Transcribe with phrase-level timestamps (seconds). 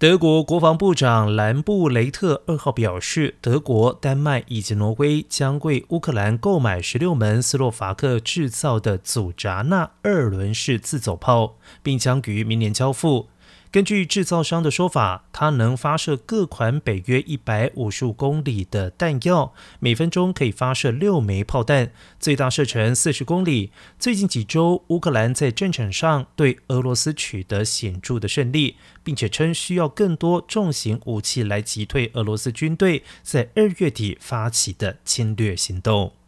[0.00, 13.28] 德国国防部长兰布雷特二号表示，德国、丹麦以及挪威将为乌克兰购买十六门斯洛伐克制造的祖扎纳二轮式自走炮，并将于明年交付。
[13.70, 23.70] 根据制造商的说法，它能发射各款北约一百五十五公里的弹药，每分钟可以发射六枚炮弹，最大射程四十公里。
[23.96, 36.19] 最近几周，乌克兰在战场上对俄罗斯取得显著的胜利，并且称需要更多重型武器来击退俄罗斯军队在二月底发起的侵略行动。